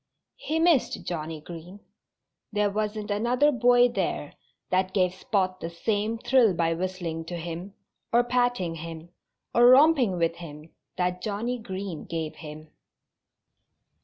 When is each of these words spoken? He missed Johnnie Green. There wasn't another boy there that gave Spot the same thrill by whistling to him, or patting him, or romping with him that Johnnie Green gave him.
He 0.37 0.57
missed 0.57 1.05
Johnnie 1.05 1.41
Green. 1.41 1.79
There 2.51 2.71
wasn't 2.71 3.11
another 3.11 3.51
boy 3.51 3.87
there 3.87 4.33
that 4.71 4.95
gave 4.95 5.13
Spot 5.13 5.59
the 5.59 5.69
same 5.69 6.17
thrill 6.17 6.55
by 6.55 6.73
whistling 6.73 7.23
to 7.25 7.37
him, 7.37 7.75
or 8.11 8.23
patting 8.23 8.73
him, 8.73 9.09
or 9.53 9.67
romping 9.67 10.17
with 10.17 10.37
him 10.37 10.71
that 10.97 11.21
Johnnie 11.21 11.59
Green 11.59 12.05
gave 12.05 12.37
him. 12.37 12.71